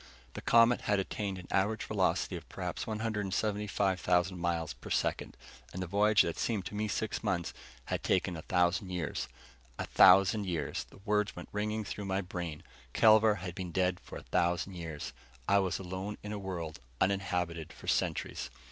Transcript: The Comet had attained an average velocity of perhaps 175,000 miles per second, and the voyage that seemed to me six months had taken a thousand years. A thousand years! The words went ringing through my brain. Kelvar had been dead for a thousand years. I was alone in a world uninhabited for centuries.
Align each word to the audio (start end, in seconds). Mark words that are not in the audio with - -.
The 0.33 0.41
Comet 0.41 0.81
had 0.89 0.97
attained 0.97 1.37
an 1.37 1.45
average 1.51 1.83
velocity 1.83 2.35
of 2.35 2.49
perhaps 2.49 2.87
175,000 2.87 4.35
miles 4.35 4.73
per 4.73 4.89
second, 4.89 5.37
and 5.71 5.79
the 5.79 5.85
voyage 5.85 6.23
that 6.23 6.39
seemed 6.39 6.65
to 6.65 6.73
me 6.73 6.87
six 6.87 7.23
months 7.23 7.53
had 7.85 8.01
taken 8.01 8.35
a 8.35 8.41
thousand 8.41 8.89
years. 8.89 9.27
A 9.77 9.85
thousand 9.85 10.47
years! 10.47 10.85
The 10.89 11.01
words 11.05 11.35
went 11.35 11.49
ringing 11.51 11.83
through 11.83 12.05
my 12.05 12.21
brain. 12.21 12.63
Kelvar 12.93 13.35
had 13.41 13.53
been 13.53 13.71
dead 13.71 13.99
for 13.99 14.17
a 14.17 14.23
thousand 14.23 14.73
years. 14.73 15.13
I 15.47 15.59
was 15.59 15.77
alone 15.77 16.17
in 16.23 16.31
a 16.31 16.39
world 16.39 16.79
uninhabited 16.99 17.71
for 17.71 17.85
centuries. 17.87 18.49